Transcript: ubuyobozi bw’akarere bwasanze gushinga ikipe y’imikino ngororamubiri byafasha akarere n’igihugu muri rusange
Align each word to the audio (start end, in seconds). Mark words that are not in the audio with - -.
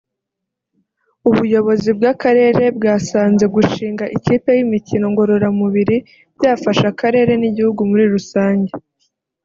ubuyobozi 1.29 1.89
bw’akarere 1.97 2.63
bwasanze 2.77 3.45
gushinga 3.55 4.05
ikipe 4.17 4.49
y’imikino 4.57 5.05
ngororamubiri 5.11 5.97
byafasha 6.37 6.85
akarere 6.93 7.31
n’igihugu 7.37 7.81
muri 7.89 8.05
rusange 8.13 8.71